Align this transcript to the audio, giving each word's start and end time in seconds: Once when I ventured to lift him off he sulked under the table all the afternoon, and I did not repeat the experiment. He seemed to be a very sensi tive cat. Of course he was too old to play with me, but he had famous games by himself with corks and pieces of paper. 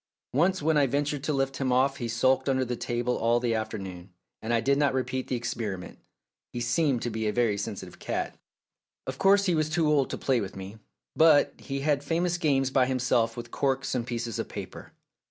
Once 0.33 0.63
when 0.63 0.77
I 0.77 0.87
ventured 0.87 1.23
to 1.25 1.31
lift 1.31 1.57
him 1.57 1.71
off 1.71 1.97
he 1.97 2.07
sulked 2.07 2.49
under 2.49 2.65
the 2.65 2.75
table 2.75 3.17
all 3.19 3.39
the 3.39 3.53
afternoon, 3.53 4.09
and 4.41 4.51
I 4.51 4.59
did 4.59 4.79
not 4.79 4.95
repeat 4.95 5.27
the 5.27 5.35
experiment. 5.35 5.99
He 6.51 6.59
seemed 6.59 7.03
to 7.03 7.11
be 7.11 7.27
a 7.27 7.31
very 7.31 7.55
sensi 7.55 7.85
tive 7.85 7.99
cat. 7.99 8.39
Of 9.05 9.19
course 9.19 9.45
he 9.45 9.53
was 9.53 9.69
too 9.69 9.87
old 9.87 10.09
to 10.09 10.17
play 10.17 10.41
with 10.41 10.55
me, 10.55 10.79
but 11.15 11.53
he 11.59 11.81
had 11.81 12.03
famous 12.03 12.39
games 12.39 12.71
by 12.71 12.87
himself 12.87 13.37
with 13.37 13.51
corks 13.51 13.93
and 13.93 14.07
pieces 14.07 14.39
of 14.39 14.49
paper. 14.49 14.93